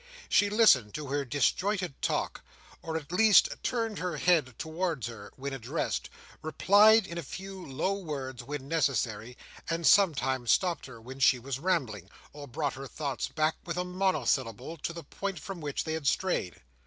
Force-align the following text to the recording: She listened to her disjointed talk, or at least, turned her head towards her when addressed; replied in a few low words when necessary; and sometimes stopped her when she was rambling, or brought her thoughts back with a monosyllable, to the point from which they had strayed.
She 0.29 0.49
listened 0.49 0.95
to 0.95 1.09
her 1.09 1.23
disjointed 1.23 2.01
talk, 2.01 2.41
or 2.81 2.97
at 2.97 3.11
least, 3.11 3.49
turned 3.61 3.99
her 3.99 4.17
head 4.17 4.55
towards 4.57 5.05
her 5.05 5.31
when 5.35 5.53
addressed; 5.53 6.09
replied 6.41 7.05
in 7.05 7.19
a 7.19 7.21
few 7.21 7.63
low 7.63 7.93
words 7.93 8.41
when 8.43 8.67
necessary; 8.67 9.37
and 9.69 9.85
sometimes 9.85 10.49
stopped 10.49 10.87
her 10.87 10.99
when 10.99 11.19
she 11.19 11.37
was 11.37 11.59
rambling, 11.59 12.09
or 12.33 12.47
brought 12.47 12.73
her 12.73 12.87
thoughts 12.87 13.27
back 13.27 13.57
with 13.63 13.77
a 13.77 13.85
monosyllable, 13.85 14.75
to 14.77 14.91
the 14.91 15.03
point 15.03 15.37
from 15.37 15.61
which 15.61 15.83
they 15.83 15.93
had 15.93 16.07
strayed. 16.07 16.55